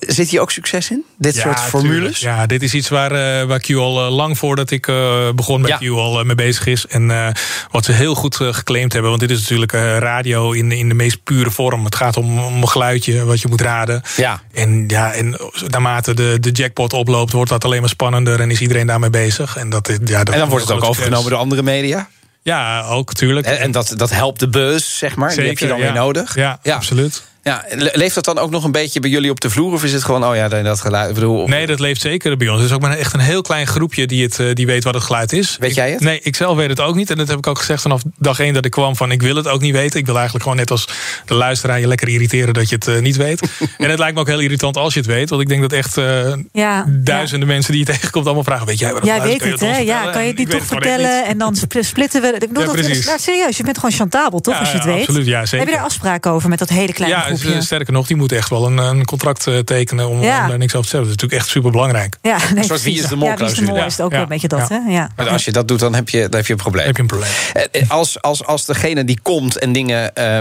zit 0.00 0.28
hier 0.28 0.40
ook 0.40 0.50
succes 0.50 0.90
in? 0.90 1.04
Dit 1.18 1.36
soort 1.36 1.60
formules? 1.60 2.20
Ja, 2.20 2.46
dit 2.46 2.62
is 2.62 2.74
iets 2.74 2.88
waar, 2.88 3.12
uh, 3.12 3.48
waar 3.48 3.60
Q 3.60 3.70
al 3.70 4.06
uh, 4.06 4.14
lang 4.14 4.38
voordat 4.38 4.70
ik 4.70 4.86
uh, 4.86 5.30
begon 5.34 5.60
met 5.60 5.78
Q 5.78 5.88
al 5.88 6.24
mee 6.24 6.34
bezig 6.34 6.66
is. 6.66 6.86
En 6.86 7.34
wat 7.70 7.84
ze 7.84 7.92
heel 7.92 8.14
goed 8.14 8.36
geclaimd 8.36 8.92
hebben. 8.92 9.10
Want 9.10 9.22
dit 9.22 9.30
is 9.30 9.40
natuurlijk 9.40 9.72
radio 9.98 10.52
in, 10.52 10.72
in 10.72 10.88
de 10.88 10.94
meest 10.94 11.22
pure 11.22 11.50
vorm. 11.50 11.84
Het 11.84 11.94
gaat 11.94 12.16
om, 12.16 12.38
om 12.38 12.62
een 12.62 12.68
geluidje 12.68 13.24
wat 13.24 13.40
je 13.40 13.48
moet 13.48 13.60
raden. 13.60 14.02
Ja. 14.16 14.42
En, 14.52 14.84
ja, 14.86 15.12
en 15.12 15.40
naarmate 15.68 16.14
de, 16.14 16.36
de 16.40 16.50
jackpot 16.50 16.92
oploopt, 16.92 17.32
wordt 17.32 17.50
dat 17.50 17.64
alleen 17.64 17.80
maar 17.80 17.88
spannender. 17.88 18.40
En 18.40 18.50
is 18.50 18.60
iedereen 18.60 18.86
daarmee 18.86 19.10
bezig. 19.10 19.56
En, 19.56 19.70
dat, 19.70 19.98
ja, 20.04 20.24
dat 20.24 20.34
en 20.34 20.40
dan 20.40 20.48
wordt 20.48 20.68
het 20.68 20.76
ook 20.76 20.84
overgenomen 20.84 21.30
door 21.30 21.38
andere 21.38 21.62
media? 21.62 22.08
Ja, 22.44 22.86
ook, 22.86 23.12
tuurlijk. 23.12 23.46
En, 23.46 23.58
en 23.58 23.70
dat, 23.70 23.92
dat 23.96 24.10
helpt 24.10 24.40
de 24.40 24.48
bus, 24.48 24.98
zeg 24.98 25.16
maar. 25.16 25.30
Zeker, 25.30 25.42
Die 25.42 25.52
heb 25.52 25.60
je 25.60 25.66
dan 25.68 25.78
weer 25.78 25.92
nodig. 26.02 26.34
Ja, 26.34 26.58
ja, 26.62 26.74
absoluut. 26.74 27.24
Ja, 27.44 27.64
leeft 27.74 28.14
dat 28.14 28.24
dan 28.24 28.38
ook 28.38 28.50
nog 28.50 28.64
een 28.64 28.72
beetje 28.72 29.00
bij 29.00 29.10
jullie 29.10 29.30
op 29.30 29.40
de 29.40 29.50
vloer? 29.50 29.72
Of 29.72 29.84
is 29.84 29.92
het 29.92 30.04
gewoon, 30.04 30.24
oh 30.24 30.34
ja, 30.34 30.48
dat 30.48 30.80
geluid? 30.80 31.14
Bedoel, 31.14 31.46
Nee, 31.46 31.66
dat 31.66 31.80
leeft 31.80 32.00
zeker 32.00 32.36
bij 32.36 32.48
ons. 32.48 32.60
Het 32.60 32.68
is 32.68 32.74
ook 32.74 32.80
maar 32.80 32.96
echt 32.96 33.14
een 33.14 33.20
heel 33.20 33.42
klein 33.42 33.66
groepje 33.66 34.06
die, 34.06 34.22
het, 34.22 34.38
eh, 34.38 34.46
die 34.52 34.66
weet 34.66 34.84
wat 34.84 34.94
het 34.94 35.02
geluid 35.02 35.32
is. 35.32 35.56
Weet 35.60 35.74
jij 35.74 35.90
het? 35.90 36.00
nee, 36.00 36.20
ik 36.22 36.36
zelf 36.36 36.56
weet 36.56 36.68
het 36.68 36.80
ook 36.80 36.94
niet. 36.94 37.10
En 37.10 37.16
dat 37.16 37.28
heb 37.28 37.38
ik 37.38 37.46
ook 37.46 37.58
gezegd 37.58 37.82
vanaf 37.82 38.02
dag 38.18 38.38
één 38.38 38.54
dat 38.54 38.64
ik 38.64 38.70
kwam 38.70 38.96
van... 38.96 39.10
ik 39.10 39.22
wil 39.22 39.36
het 39.36 39.48
ook 39.48 39.60
niet 39.60 39.72
weten. 39.72 40.00
Ik 40.00 40.06
wil 40.06 40.14
eigenlijk 40.14 40.44
gewoon 40.44 40.58
net 40.58 40.70
als 40.70 40.88
de 41.24 41.34
luisteraar 41.34 41.80
je 41.80 41.86
lekker 41.86 42.08
irriteren 42.08 42.54
dat 42.54 42.68
je 42.68 42.74
het 42.74 42.88
uh, 42.88 43.00
niet 43.00 43.16
weet. 43.16 43.40
en 43.78 43.90
het 43.90 43.98
lijkt 43.98 44.14
me 44.14 44.20
ook 44.20 44.26
heel 44.26 44.40
irritant 44.40 44.76
als 44.76 44.94
je 44.94 45.00
het 45.00 45.08
weet. 45.08 45.30
Want 45.30 45.42
ik 45.42 45.48
denk 45.48 45.60
dat 45.60 45.72
echt 45.72 45.96
uh, 45.96 46.32
ja, 46.52 46.84
duizenden 46.88 47.48
ja. 47.48 47.54
mensen 47.54 47.72
die 47.72 47.80
je 47.86 47.86
tegenkomt 47.92 48.24
allemaal 48.24 48.44
vragen... 48.44 48.66
weet 48.66 48.78
jij 48.78 48.92
wat 48.92 49.02
het 49.02 49.08
Jij 49.08 49.22
weet 49.22 49.44
het, 49.44 49.60
hè? 49.60 49.78
Ja, 49.78 50.10
kan 50.10 50.22
je 50.22 50.28
het 50.28 50.38
niet 50.38 50.50
toch 50.50 50.66
vertellen? 50.66 51.24
En 51.24 51.38
dan 51.38 51.56
splitten 51.80 52.22
we... 52.22 52.32
Ik 52.38 52.48
bedoel, 52.48 52.76
ja, 52.76 52.82
dat, 52.82 53.04
nou, 53.04 53.18
serieus, 53.18 53.56
je 53.56 53.62
bent 53.62 53.76
gewoon 53.76 53.94
chantabel, 53.94 54.40
toch, 54.40 54.60
als 54.60 54.70
je 54.70 54.76
het 54.76 54.84
weet? 54.84 55.00
Absoluut, 55.00 55.26
ja, 55.26 55.40
zeker. 55.40 55.58
Heb 55.58 55.68
je 55.68 55.74
daar 55.74 55.84
afspraken 55.84 56.30
over 56.30 56.48
met 56.48 56.58
dat 56.58 56.68
hele 56.68 56.92
kleine 56.92 57.33
groepje? 57.36 57.56
Ja, 57.56 57.64
sterker 57.64 57.92
nog, 57.92 58.06
die 58.06 58.16
moet 58.16 58.32
echt 58.32 58.50
wel 58.50 58.66
een, 58.66 58.78
een 58.78 59.04
contract 59.04 59.46
uh, 59.46 59.58
tekenen 59.58 60.08
om, 60.08 60.22
ja. 60.22 60.42
om, 60.42 60.48
daar 60.48 60.58
niks 60.58 60.74
over 60.74 60.90
te 60.90 60.96
zeggen. 60.96 61.08
Dat 61.08 61.16
is 61.16 61.22
natuurlijk 61.22 61.40
echt 61.40 61.48
super 61.48 61.70
belangrijk. 61.70 62.16
Ja, 62.22 62.36
nee, 62.48 62.56
een 62.56 62.64
soort 62.64 62.82
wie 62.82 62.98
is 62.98 63.06
de 63.06 63.16
mol 63.16 63.28
ja, 63.28 63.36
wie 63.36 63.46
is 63.46 63.54
de 63.54 63.62
mol 63.62 63.84
is 63.84 63.96
het 63.96 64.00
ook 64.00 64.12
ja. 64.12 64.20
een 64.20 64.28
beetje 64.28 64.48
dat. 64.48 64.68
Hè? 64.68 64.78
Ja. 64.88 65.10
Maar 65.16 65.28
als 65.28 65.44
je 65.44 65.52
dat 65.52 65.68
doet, 65.68 65.78
dan 65.78 65.94
heb 65.94 66.08
je, 66.08 66.20
dan 66.20 66.34
heb 66.34 66.46
je 66.46 66.52
een 66.52 66.58
probleem. 66.58 66.86
Heb 66.86 66.96
je 66.96 67.02
een 67.02 67.08
probleem. 67.08 67.30
Uh, 67.72 67.90
als, 67.90 68.22
als, 68.22 68.44
als 68.44 68.64
degene 68.64 69.04
die 69.04 69.18
komt 69.22 69.58
en 69.58 69.72
dingen 69.72 70.10
uh, 70.18 70.38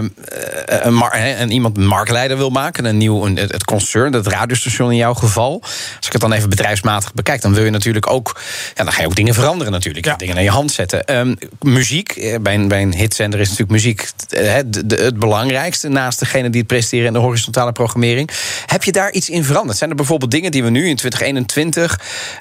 een 0.66 0.94
mar 0.94 1.12
en 1.12 1.52
iemand 1.52 1.78
een 1.78 1.88
marktleider 1.88 2.38
wil 2.38 2.50
maken, 2.50 2.86
een 2.86 2.98
nieuw 2.98 3.26
een, 3.26 3.36
het 3.36 3.66
concern, 3.66 4.14
het 4.14 4.28
radiostation 4.28 4.92
in 4.92 4.98
jouw 4.98 5.14
geval. 5.14 5.60
Als 5.98 6.06
ik 6.06 6.12
het 6.12 6.22
dan 6.22 6.32
even 6.32 6.50
bedrijfsmatig 6.50 7.14
bekijk, 7.14 7.42
dan 7.42 7.54
wil 7.54 7.64
je 7.64 7.70
natuurlijk 7.70 8.12
ook, 8.12 8.42
ja, 8.76 8.84
dan 8.84 8.94
ga 8.94 9.02
je 9.02 9.08
ook 9.08 9.16
dingen 9.16 9.34
veranderen 9.34 9.72
natuurlijk, 9.72 10.20
dingen 10.20 10.36
naar 10.36 10.44
je 10.44 10.50
hand 10.50 10.72
zetten. 10.72 11.18
Um, 11.18 11.38
muziek 11.62 12.38
bij 12.42 12.54
een, 12.54 12.68
bij 12.68 12.82
een 12.82 12.94
hitzender 12.94 13.40
is 13.40 13.50
natuurlijk 13.50 13.72
muziek 13.72 14.10
het, 14.30 14.84
het 14.88 15.20
belangrijkste 15.20 15.88
naast 15.88 16.20
degene 16.20 16.50
die 16.50 16.60
het 16.60 16.68
in 16.92 17.14
de 17.14 17.20
horizontale 17.20 17.72
programmering. 17.72 18.30
Heb 18.66 18.84
je 18.84 18.92
daar 18.92 19.12
iets 19.12 19.30
in 19.30 19.44
veranderd? 19.44 19.78
Zijn 19.78 19.90
er 19.90 19.96
bijvoorbeeld 19.96 20.32
dingen 20.32 20.52
die 20.52 20.64
we 20.64 20.70
nu 20.70 20.88
in 20.88 20.96
2021 20.96 22.00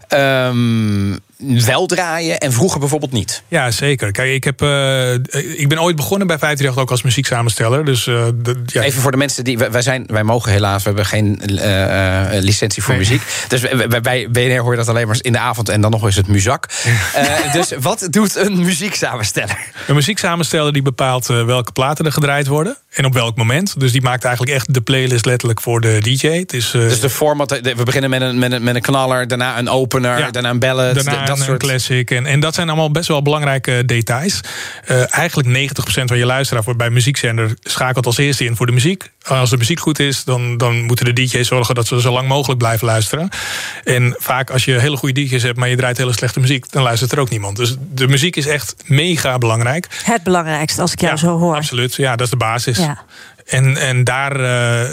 um, 0.09 1.21
wel 1.47 1.87
draaien 1.87 2.39
en 2.39 2.53
vroeger 2.53 2.81
bijvoorbeeld 2.81 3.13
niet? 3.13 3.43
Ja, 3.49 3.71
zeker. 3.71 4.11
Kijk, 4.11 4.33
ik, 4.33 4.45
heb, 4.45 4.63
uh, 4.63 5.13
ik 5.13 5.69
ben 5.69 5.83
ooit 5.83 5.97
begonnen 5.97 6.27
bij 6.27 6.39
538 6.39 6.83
ook 6.83 6.91
als 6.91 7.03
muzieksamensteller. 7.03 7.85
Dus, 7.85 8.07
uh, 8.07 8.25
de, 8.35 8.63
ja. 8.67 8.83
Even 8.83 9.03
voor 9.03 9.11
de 9.11 9.17
mensen 9.17 9.45
die. 9.45 9.59
Wij, 9.59 9.83
zijn, 9.83 10.05
wij 10.07 10.23
mogen 10.23 10.53
helaas, 10.53 10.83
we 10.83 10.89
hebben 10.89 11.07
geen 11.07 11.41
uh, 11.47 12.27
licentie 12.31 12.83
voor 12.83 12.95
nee. 12.95 13.03
muziek. 13.03 13.23
Dus 13.49 13.61
bij 14.03 14.29
BNR 14.31 14.59
hoor 14.59 14.71
je 14.71 14.77
dat 14.77 14.89
alleen 14.89 15.07
maar 15.07 15.17
in 15.21 15.33
de 15.33 15.39
avond 15.39 15.69
en 15.69 15.81
dan 15.81 15.91
nog 15.91 16.05
eens 16.05 16.17
het 16.17 16.29
muzak. 16.29 16.69
dus 17.53 17.73
wat 17.81 18.07
doet 18.11 18.37
een 18.37 18.65
muzieksamensteller? 18.65 19.59
Een 19.87 19.95
muzieksamensteller 19.95 20.73
die 20.73 20.83
bepaalt 20.83 21.27
welke 21.27 21.73
platen 21.73 22.05
er 22.05 22.13
gedraaid 22.13 22.47
worden 22.47 22.77
en 22.93 23.05
op 23.05 23.13
welk 23.13 23.37
moment. 23.37 23.81
Dus 23.81 23.93
die 23.93 24.03
maakt 24.03 24.25
eigenlijk 24.25 24.57
echt 24.57 24.75
de 24.75 24.81
playlist 24.81 25.25
letterlijk 25.25 25.61
voor 25.61 25.81
de 25.81 25.99
DJ. 26.01 26.29
Het 26.29 26.53
is, 26.53 26.71
dus 26.71 27.01
de 27.01 27.11
format, 27.11 27.61
we 27.61 27.83
beginnen 27.85 28.11
met 28.11 28.21
een, 28.21 28.39
met 28.39 28.53
een, 28.53 28.63
met 28.63 28.75
een 28.75 28.81
knaller, 28.81 29.29
daarna 29.29 29.59
een 29.59 29.69
opener, 29.69 30.19
ja, 30.19 30.31
daarna 30.31 30.51
een 30.51 30.59
ballad. 30.59 30.95
Daarna 30.95 31.32
soort... 31.37 31.63
classic. 31.63 32.11
En, 32.11 32.27
en 32.27 32.41
dat 32.41 32.55
zijn 32.55 32.69
allemaal 32.69 32.91
best 32.91 33.09
wel 33.09 33.23
belangrijke 33.23 33.83
details. 33.87 34.41
Uh, 34.91 35.17
eigenlijk 35.17 35.73
90% 35.73 36.05
van 36.05 36.19
je 36.19 36.27
luisteraar 36.27 36.63
voor 36.63 36.77
bij 36.77 36.91
muziekzender 36.91 37.55
schakelt 37.61 38.07
als 38.07 38.17
eerste 38.17 38.45
in 38.45 38.57
voor 38.57 38.67
de 38.67 38.73
muziek. 38.73 39.11
Als 39.23 39.51
de 39.51 39.57
muziek 39.57 39.81
goed 39.81 39.99
is, 39.99 40.25
dan, 40.25 40.57
dan 40.57 40.83
moeten 40.83 41.05
de 41.05 41.13
DJ's 41.13 41.49
zorgen 41.49 41.75
dat 41.75 41.87
ze 41.87 42.01
zo 42.01 42.13
lang 42.13 42.29
mogelijk 42.29 42.59
blijven 42.59 42.87
luisteren. 42.87 43.29
En 43.85 44.15
vaak 44.19 44.51
als 44.51 44.65
je 44.65 44.79
hele 44.79 44.97
goede 44.97 45.25
DJ's 45.25 45.43
hebt, 45.43 45.59
maar 45.59 45.69
je 45.69 45.77
draait 45.77 45.97
hele 45.97 46.13
slechte 46.13 46.41
muziek, 46.41 46.71
dan 46.71 46.83
luistert 46.83 47.13
er 47.13 47.19
ook 47.19 47.31
niemand. 47.31 47.57
Dus 47.57 47.77
de 47.95 48.09
muziek 48.09 48.37
is 48.37 48.47
echt 48.47 48.75
mega 48.87 49.39
belangrijk. 49.39 49.87
Het 50.05 50.23
belangrijkste, 50.23 50.81
als 50.81 50.93
ik 50.93 51.01
jou 51.01 51.13
ja, 51.13 51.19
zo 51.19 51.39
hoor. 51.39 51.57
Absoluut, 51.57 51.95
ja, 51.95 52.11
dat 52.17 52.21
is 52.21 52.31
de 52.31 52.37
basis. 52.37 52.79
Ja. 52.79 53.05
En, 53.47 53.77
en 53.77 54.05
daar, 54.05 54.33
uh, 54.33 54.41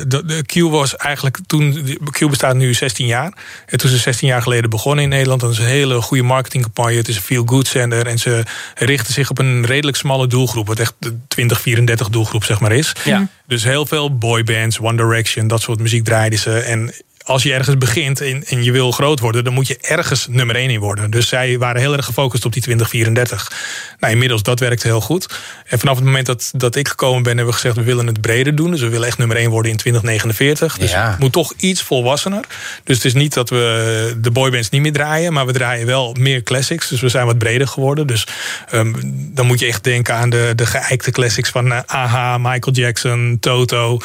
de, 0.07 0.25
de, 0.25 0.43
Q 0.45 0.53
was 0.61 0.95
eigenlijk 0.95 1.37
toen, 1.45 1.97
Q 2.11 2.29
bestaat 2.29 2.55
nu 2.55 2.73
16 2.73 3.05
jaar. 3.05 3.33
En 3.65 3.77
toen 3.77 3.89
ze 3.89 3.97
16 3.97 4.27
jaar 4.27 4.41
geleden 4.41 4.69
begonnen 4.69 5.03
in 5.03 5.09
Nederland, 5.09 5.41
dan 5.41 5.49
is 5.49 5.57
een 5.57 5.65
hele 5.65 6.01
goede 6.01 6.23
marketingcampagne. 6.23 6.95
Het 6.95 7.07
is 7.07 7.15
een 7.15 7.21
feel-good 7.21 7.67
zender 7.67 8.07
en 8.07 8.17
ze 8.17 8.43
richten 8.75 9.13
zich 9.13 9.29
op 9.29 9.39
een 9.39 9.65
redelijk 9.65 9.97
smalle 9.97 10.27
doelgroep, 10.27 10.67
wat 10.67 10.79
echt 10.79 10.93
de 10.99 11.17
20, 11.27 11.61
34 11.61 12.09
doelgroep 12.09 12.43
zeg 12.43 12.59
maar 12.59 12.71
is. 12.71 12.93
Ja. 13.03 13.27
Dus 13.47 13.63
heel 13.63 13.85
veel 13.85 14.17
boybands, 14.17 14.79
One 14.79 14.97
Direction, 14.97 15.47
dat 15.47 15.61
soort 15.61 15.79
muziek 15.79 16.03
draaiden 16.03 16.39
ze. 16.39 16.59
En 16.59 16.93
als 17.29 17.43
je 17.43 17.53
ergens 17.53 17.77
begint 17.77 18.21
en, 18.21 18.43
en, 18.45 18.63
je 18.63 18.71
wil 18.71 18.91
groot 18.91 19.19
worden, 19.19 19.43
dan 19.43 19.53
moet 19.53 19.67
je 19.67 19.77
ergens 19.81 20.27
nummer 20.27 20.55
1 20.55 20.69
in 20.69 20.79
worden. 20.79 21.11
Dus 21.11 21.27
zij 21.27 21.57
waren 21.57 21.81
heel 21.81 21.93
erg 21.93 22.05
gefocust 22.05 22.45
op 22.45 22.53
die 22.53 22.61
2034. 22.61 23.51
Nou, 23.99 24.13
inmiddels 24.13 24.43
dat 24.43 24.59
werkte 24.59 24.87
heel 24.87 25.01
goed. 25.01 25.29
En 25.65 25.79
vanaf 25.79 25.95
het 25.95 26.05
moment 26.05 26.25
dat, 26.25 26.51
dat 26.55 26.75
ik 26.75 26.87
gekomen 26.87 27.23
ben, 27.23 27.35
hebben 27.35 27.53
we 27.53 27.59
gezegd: 27.59 27.75
we 27.75 27.83
willen 27.83 28.07
het 28.07 28.21
breder 28.21 28.55
doen. 28.55 28.71
Dus 28.71 28.81
we 28.81 28.89
willen 28.89 29.07
echt 29.07 29.17
nummer 29.17 29.37
1 29.37 29.49
worden 29.49 29.71
in 29.71 29.77
2049. 29.77 30.77
Dus 30.77 30.91
ja. 30.91 31.09
het 31.09 31.19
moet 31.19 31.31
toch 31.31 31.53
iets 31.57 31.81
volwassener. 31.81 32.43
Dus 32.83 32.95
het 32.95 33.05
is 33.05 33.13
niet 33.13 33.33
dat 33.33 33.49
we 33.49 34.17
de 34.21 34.31
boybands 34.31 34.69
niet 34.69 34.81
meer 34.81 34.93
draaien, 34.93 35.33
maar 35.33 35.45
we 35.45 35.53
draaien 35.53 35.85
wel 35.85 36.15
meer 36.19 36.43
classics. 36.43 36.87
Dus 36.87 37.01
we 37.01 37.09
zijn 37.09 37.25
wat 37.25 37.37
breder 37.37 37.67
geworden. 37.67 38.07
Dus 38.07 38.27
um, 38.73 38.95
dan 39.33 39.45
moet 39.45 39.59
je 39.59 39.65
echt 39.65 39.83
denken 39.83 40.15
aan 40.15 40.29
de, 40.29 40.51
de 40.55 40.65
geëikte 40.65 41.11
classics 41.11 41.49
van 41.49 41.67
uh, 41.67 41.79
AHA, 41.85 42.37
Michael 42.37 42.75
Jackson, 42.75 43.37
Toto. 43.39 43.99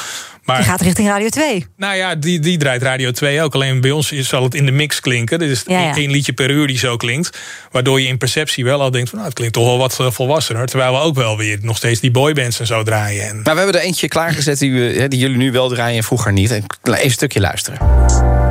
Maar, 0.45 0.57
die 0.57 0.67
gaat 0.67 0.81
richting 0.81 1.09
Radio 1.09 1.29
2. 1.29 1.67
Nou 1.77 1.97
ja, 1.97 2.15
die, 2.15 2.39
die 2.39 2.59
draait 2.59 2.83
Radio 2.83 3.11
2 3.11 3.43
ook. 3.43 3.55
Alleen 3.55 3.81
bij 3.81 3.91
ons 3.91 4.13
zal 4.13 4.43
het 4.43 4.55
in 4.55 4.67
de 4.67 4.73
mix 4.73 5.01
klinken. 5.01 5.39
Dit 5.39 5.51
is 5.51 5.63
ja, 5.67 5.81
ja. 5.81 5.97
één 5.97 6.11
liedje 6.11 6.33
per 6.33 6.51
uur 6.51 6.67
die 6.67 6.79
zo 6.79 6.97
klinkt. 6.97 7.39
Waardoor 7.71 8.01
je 8.01 8.07
in 8.07 8.19
perceptie 8.19 8.65
wel 8.65 8.81
al 8.81 8.91
denkt 8.91 9.09
van... 9.09 9.19
nou, 9.19 9.31
het 9.31 9.39
klinkt 9.39 9.55
toch 9.55 9.65
wel 9.65 9.79
wat 9.79 10.15
volwassener. 10.15 10.67
Terwijl 10.67 10.93
we 10.93 10.99
ook 10.99 11.15
wel 11.15 11.37
weer 11.37 11.59
nog 11.63 11.77
steeds 11.77 12.01
die 12.01 12.11
boybands 12.11 12.61
en 12.61 12.67
zo 12.67 12.83
draaien. 12.83 13.29
En... 13.29 13.41
Maar 13.43 13.55
we 13.55 13.61
hebben 13.61 13.81
er 13.81 13.87
eentje 13.87 14.09
klaargezet 14.09 14.59
die, 14.59 14.73
we, 14.73 15.09
die 15.09 15.19
jullie 15.19 15.37
nu 15.37 15.53
wel 15.53 15.69
draaien 15.69 15.97
en 15.97 16.05
vroeger 16.05 16.33
niet. 16.33 16.51
Even 16.51 17.05
een 17.05 17.11
stukje 17.11 17.41
luisteren. 17.41 18.44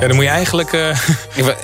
Ja, 0.00 0.06
dan 0.06 0.14
moet 0.14 0.24
je 0.24 0.30
eigenlijk 0.30 0.72
uh, 0.72 0.96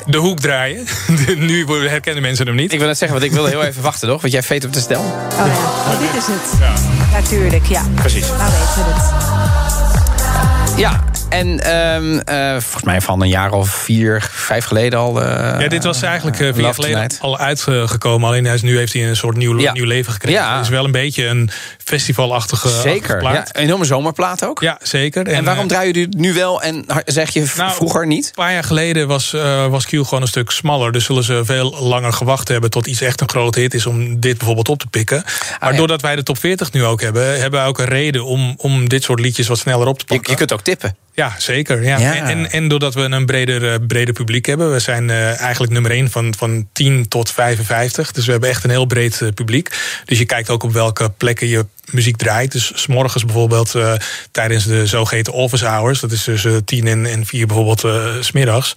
de 0.06 0.18
hoek 0.18 0.40
draaien. 0.40 0.86
nu 1.36 1.66
herkennen 1.88 2.22
mensen 2.22 2.46
hem 2.46 2.56
niet. 2.56 2.72
Ik 2.72 2.78
wil 2.78 2.88
net 2.88 2.98
zeggen, 2.98 3.18
want 3.18 3.30
ik 3.30 3.36
wil 3.36 3.46
heel 3.46 3.62
even 3.62 3.82
wachten, 3.82 4.08
toch? 4.08 4.20
Want 4.20 4.32
jij 4.32 4.42
veet 4.42 4.64
op 4.64 4.72
de 4.72 4.80
stel. 4.80 5.00
Oh 5.00 5.36
ja, 5.36 5.44
oh, 5.44 6.00
dit 6.00 6.22
is 6.22 6.26
het. 6.26 6.60
Ja. 6.60 6.72
Natuurlijk, 7.12 7.66
ja. 7.66 7.82
Precies. 7.94 8.26
Nou 8.28 8.50
weten 8.50 8.84
we 8.84 8.92
het. 8.92 10.78
Ja, 10.78 11.04
en 11.28 11.76
um, 11.76 12.12
uh, 12.12 12.50
volgens 12.50 12.82
mij 12.82 13.00
van 13.00 13.22
een 13.22 13.28
jaar 13.28 13.52
of 13.52 13.68
vier, 13.68 14.28
vijf 14.32 14.64
geleden 14.64 14.98
al. 14.98 15.22
Uh, 15.22 15.28
ja, 15.60 15.68
dit 15.68 15.84
was 15.84 16.02
eigenlijk 16.02 16.40
uh, 16.40 16.52
vier 16.52 16.62
jaar 16.62 16.74
geleden 16.74 17.10
al 17.20 17.38
uitgekomen. 17.38 18.28
Alleen 18.28 18.44
hij 18.44 18.58
nu 18.62 18.76
heeft 18.76 18.92
hij 18.92 19.08
een 19.08 19.16
soort 19.16 19.36
nieuw, 19.36 19.58
ja. 19.58 19.72
nieuw 19.72 19.84
leven 19.84 20.12
gekregen. 20.12 20.40
Ja. 20.40 20.54
Het 20.54 20.64
is 20.64 20.70
wel 20.70 20.84
een 20.84 20.90
beetje 20.90 21.26
een 21.26 21.50
festivalachtige 21.84 22.68
Zeker, 22.68 23.18
plaat. 23.18 23.34
Ja, 23.34 23.46
een 23.52 23.62
enorme 23.62 23.84
zomerplaat 23.84 24.44
ook. 24.44 24.60
Ja, 24.60 24.78
zeker. 24.82 25.26
En, 25.26 25.34
en 25.34 25.44
waarom 25.44 25.66
draaien 25.66 25.92
jullie 25.92 26.16
nu 26.16 26.34
wel 26.34 26.62
en 26.62 26.84
zeg 27.04 27.30
je 27.30 27.52
nou, 27.56 27.72
vroeger 27.72 28.06
niet? 28.06 28.26
Een 28.26 28.32
paar 28.34 28.52
jaar 28.52 28.64
geleden 28.64 29.08
was, 29.08 29.30
was 29.68 29.86
Q 29.86 29.90
gewoon 29.90 30.22
een 30.22 30.28
stuk 30.28 30.50
smaller. 30.50 30.92
Dus 30.92 31.04
zullen 31.04 31.24
ze 31.24 31.44
veel 31.44 31.76
langer 31.80 32.12
gewacht 32.12 32.48
hebben 32.48 32.70
tot 32.70 32.86
iets 32.86 33.00
echt 33.00 33.20
een 33.20 33.28
grote 33.28 33.60
hit 33.60 33.74
is 33.74 33.86
om 33.86 34.20
dit 34.20 34.36
bijvoorbeeld 34.36 34.68
op 34.68 34.78
te 34.78 34.86
pikken. 34.86 35.24
Ah, 35.24 35.60
maar 35.60 35.76
doordat 35.76 36.02
wij 36.02 36.16
de 36.16 36.22
top 36.22 36.38
40 36.38 36.72
nu 36.72 36.84
ook 36.84 37.00
hebben, 37.00 37.40
hebben 37.40 37.60
wij 37.60 37.68
ook 37.68 37.78
een 37.78 37.84
reden 37.84 38.24
om, 38.24 38.54
om 38.56 38.88
dit 38.88 39.02
soort 39.02 39.20
liedjes 39.20 39.46
wat 39.46 39.58
sneller 39.58 39.86
op 39.86 39.98
te 39.98 40.04
pakken. 40.04 40.24
Je, 40.24 40.30
je 40.30 40.36
kunt 40.36 40.52
ook 40.52 40.62
tippen. 40.62 40.96
Ja, 41.16 41.34
zeker. 41.38 41.82
Ja. 41.82 42.28
En, 42.28 42.50
en, 42.50 42.68
doordat 42.68 42.94
we 42.94 43.00
een 43.00 43.26
breder, 43.26 43.72
eh, 43.72 43.78
breder 43.86 44.14
publiek 44.14 44.46
hebben. 44.46 44.72
We 44.72 44.78
zijn 44.78 45.08
uh, 45.08 45.40
eigenlijk 45.40 45.72
nummer 45.72 45.90
1 45.90 46.10
van, 46.10 46.34
van 46.34 46.68
10 46.72 47.08
tot 47.08 47.30
55. 47.30 48.12
Dus 48.12 48.24
we 48.24 48.30
hebben 48.30 48.48
echt 48.48 48.64
een 48.64 48.70
heel 48.70 48.86
breed 48.86 49.20
uh, 49.20 49.28
publiek. 49.34 49.70
Dus 50.04 50.18
je 50.18 50.24
kijkt 50.24 50.50
ook 50.50 50.62
op 50.62 50.72
welke 50.72 51.10
plekken 51.10 51.46
je 51.46 51.66
muziek 51.90 52.16
draait. 52.16 52.52
Dus 52.52 52.72
s 52.74 52.86
morgens 52.86 53.24
bijvoorbeeld 53.24 53.74
uh, 53.74 53.92
tijdens 54.30 54.64
de 54.64 54.86
zogeheten 54.86 55.32
office 55.32 55.66
hours... 55.66 56.00
dat 56.00 56.12
is 56.12 56.24
tussen 56.24 56.64
tien 56.64 56.86
en, 56.86 57.06
en 57.06 57.26
vier 57.26 57.46
bijvoorbeeld 57.46 57.84
uh, 57.84 58.04
smiddags... 58.20 58.76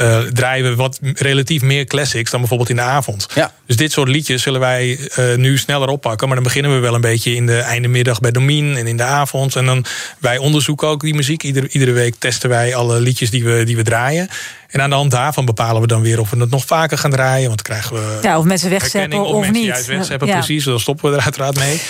Uh, 0.00 0.18
draaien 0.18 0.64
we 0.64 0.74
wat 0.74 0.98
relatief 1.02 1.62
meer 1.62 1.84
classics 1.84 2.30
dan 2.30 2.40
bijvoorbeeld 2.40 2.70
in 2.70 2.76
de 2.76 2.82
avond. 2.82 3.26
Ja. 3.34 3.52
Dus 3.66 3.76
dit 3.76 3.92
soort 3.92 4.08
liedjes 4.08 4.42
zullen 4.42 4.60
wij 4.60 4.98
nu 5.36 5.58
sneller 5.58 5.88
oppakken. 5.88 6.26
Maar 6.26 6.36
dan 6.36 6.44
beginnen 6.44 6.74
we 6.74 6.78
wel 6.78 6.94
een 6.94 7.00
beetje 7.00 7.34
in 7.34 7.46
de 7.46 7.58
einde 7.58 7.88
middag 7.88 8.20
bij 8.20 8.30
Domien... 8.30 8.76
en 8.76 8.86
in 8.86 8.96
de 8.96 9.02
avond. 9.02 9.56
En 9.56 9.66
dan 9.66 9.84
wij 10.18 10.38
onderzoeken 10.38 10.88
ook 10.88 11.00
die 11.00 11.14
muziek. 11.14 11.42
Iedere, 11.42 11.68
iedere 11.68 11.92
week 11.92 12.14
testen 12.18 12.48
wij 12.48 12.74
alle 12.74 13.00
liedjes 13.00 13.30
die 13.30 13.44
we, 13.44 13.64
die 13.64 13.76
we 13.76 13.82
draaien... 13.82 14.28
En 14.66 14.82
aan 14.82 14.90
de 14.90 14.96
hand 14.96 15.10
daarvan 15.10 15.44
bepalen 15.44 15.80
we 15.80 15.86
dan 15.86 16.02
weer 16.02 16.20
of 16.20 16.30
we 16.30 16.40
het 16.40 16.50
nog 16.50 16.64
vaker 16.64 16.98
gaan 16.98 17.10
draaien. 17.10 17.46
Want 17.46 17.64
dan 17.64 17.76
krijgen 17.76 17.96
we. 17.96 18.18
Ja, 18.22 18.38
of 18.38 18.44
mensen 18.44 18.70
wegzeppen 18.70 19.20
of, 19.20 19.26
of 19.26 19.40
mensen 19.40 19.52
niet. 19.52 19.64
Juist 19.64 19.86
wegzeppen, 19.86 20.28
ja. 20.28 20.34
precies. 20.34 20.64
Dan 20.64 20.80
stoppen 20.80 21.10
we 21.10 21.16
er 21.16 21.22
uiteraard 21.22 21.56
mee. 21.56 21.80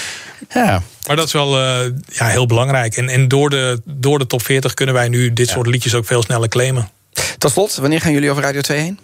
Ja. 0.55 0.83
Maar 1.07 1.17
dat 1.17 1.27
is 1.27 1.33
wel 1.33 1.59
uh, 1.59 1.93
ja, 2.13 2.27
heel 2.27 2.47
belangrijk. 2.47 2.97
En, 2.97 3.09
en 3.09 3.29
door, 3.29 3.51
de, 3.51 3.81
door 3.85 4.19
de 4.19 4.27
top 4.27 4.43
40 4.43 4.75
kunnen 4.75 4.95
wij 4.95 5.09
nu 5.09 5.33
dit 5.33 5.49
soort 5.49 5.67
liedjes 5.67 5.95
ook 5.95 6.07
veel 6.07 6.23
sneller 6.23 6.49
claimen. 6.49 6.91
Tot 7.39 7.51
slot, 7.51 7.77
wanneer 7.77 8.01
gaan 8.01 8.13
jullie 8.13 8.31
over 8.31 8.43
Radio 8.43 8.61
2 8.61 8.79
heen? 8.79 8.99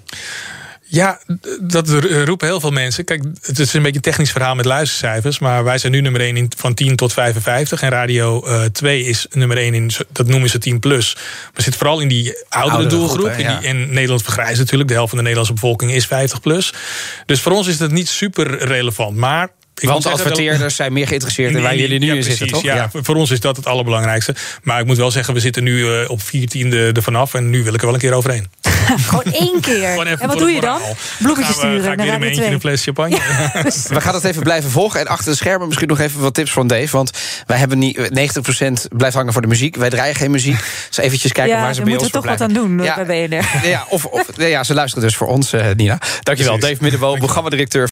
Ja, 0.93 1.21
dat 1.61 1.89
roepen 2.25 2.47
heel 2.47 2.61
veel 2.61 2.71
mensen. 2.71 3.05
Kijk, 3.05 3.23
het 3.43 3.59
is 3.59 3.73
een 3.73 3.83
beetje 3.83 3.97
een 3.97 4.03
technisch 4.03 4.31
verhaal 4.31 4.55
met 4.55 4.65
luistercijfers. 4.65 5.39
Maar 5.39 5.65
wij 5.65 5.79
zijn 5.79 5.93
nu 5.93 6.01
nummer 6.01 6.21
1 6.21 6.37
in, 6.37 6.53
van 6.57 6.75
10 6.75 6.97
tot 6.97 7.13
55. 7.13 7.83
En 7.83 7.91
Radio 7.91 8.47
uh, 8.47 8.65
2 8.65 9.05
is 9.05 9.27
nummer 9.31 9.57
1 9.57 9.75
in, 9.75 9.91
dat 10.09 10.27
noemen 10.27 10.49
ze 10.51 10.59
10 10.59 10.79
plus. 10.79 11.17
Maar 11.53 11.63
zit 11.63 11.77
vooral 11.77 12.01
in 12.01 12.09
die 12.09 12.45
oudere, 12.49 12.77
oudere 12.77 12.97
doelgroep. 12.97 13.33
Groep, 13.33 13.39
ja. 13.39 13.63
en 13.63 13.93
Nederland 13.93 14.23
vergrijst 14.23 14.59
natuurlijk. 14.59 14.89
De 14.89 14.95
helft 14.95 15.09
van 15.09 15.19
de 15.19 15.25
Nederlandse 15.25 15.61
bevolking 15.61 15.93
is 15.93 16.07
50 16.07 16.41
plus. 16.41 16.73
Dus 17.27 17.41
voor 17.41 17.53
ons 17.53 17.67
is 17.67 17.79
dat 17.79 17.91
niet 17.91 18.09
super 18.09 18.59
relevant. 18.65 19.17
Maar 19.17 19.49
ik 19.83 19.89
Want 19.89 20.07
adverteerders 20.07 20.77
zijn 20.77 20.93
meer 20.93 21.07
geïntegeerd 21.07 21.55
in 21.55 21.63
waar 21.63 21.77
jullie 21.77 21.99
nu 21.99 22.17
in 22.17 22.23
zitten, 22.23 22.47
toch? 22.47 22.63
Ja, 22.63 22.75
ja, 22.75 22.91
voor 22.93 23.15
ons 23.15 23.31
is 23.31 23.41
dat 23.41 23.57
het 23.57 23.67
allerbelangrijkste. 23.67 24.35
Maar 24.63 24.81
ik 24.81 24.87
moet 24.87 24.97
wel 24.97 25.11
zeggen, 25.11 25.35
we 25.35 25.41
zitten 25.41 25.65
nu 25.65 25.79
uh, 25.79 26.11
op 26.11 26.23
14 26.23 26.73
er 26.73 27.03
vanaf. 27.03 27.35
En 27.35 27.51
nu 27.51 27.65
wil 27.65 27.75
ik 27.75 27.81
er 27.81 27.87
wel 27.87 27.95
een 27.95 28.01
keer 28.01 28.13
overheen. 28.13 28.51
Gewoon 29.09 29.33
één 29.33 29.61
keer. 29.61 30.07
en 30.21 30.29
wat 30.29 30.39
doe 30.39 30.51
je 30.51 30.61
dan? 30.61 30.81
Bloemetjes 31.19 31.57
sturen. 31.57 31.83
Ga 31.83 31.93
ik 31.93 31.99
weer 31.99 32.13
een 32.13 32.23
eentje 32.23 32.45
een 32.45 32.61
fles 32.61 32.83
champagne. 32.83 33.17
Ja. 33.17 33.63
we 33.97 34.01
gaan 34.01 34.15
het 34.15 34.25
even 34.25 34.43
blijven 34.43 34.71
volgen. 34.71 35.01
En 35.01 35.07
achter 35.07 35.31
de 35.31 35.37
schermen 35.37 35.67
misschien 35.67 35.89
nog 35.89 36.01
even 36.01 36.21
wat 36.21 36.35
tips 36.35 36.53
van 36.53 36.67
Dave. 36.67 36.97
Want 36.97 37.11
wij 37.47 37.57
hebben 37.59 37.79
niet 37.79 37.99
90% 37.99 38.97
blijft 38.97 39.17
hangen 39.17 39.33
voor 39.33 39.43
de 39.43 39.49
muziek. 39.49 39.77
Wij 39.77 39.91
draaien 39.91 40.15
geen 40.15 40.31
muziek. 40.31 40.65
Dus 40.89 40.97
eventjes 40.97 41.33
kijken 41.33 41.61
waar 41.61 41.75
ze 41.75 41.83
bij 41.83 41.93
ons 41.93 42.03
moeten 42.03 42.21
toch 42.21 42.31
wat 42.31 42.41
aan 42.41 42.53
doen 42.53 42.83
ja. 42.83 43.05
bij 43.05 43.29
BNR. 43.29 43.69
Ja, 43.69 43.87
of, 43.89 44.05
of, 44.05 44.27
ja, 44.37 44.65
ze 44.65 44.75
luisteren 44.75 45.05
dus 45.05 45.17
voor 45.17 45.27
ons, 45.27 45.53
uh, 45.53 45.67
Nina. 45.77 45.99
Dankjewel, 46.23 46.53
Precies. 46.53 46.71
Dave 46.71 46.83
Middenboom, 46.83 47.19
programmadirecteur. 47.19 47.92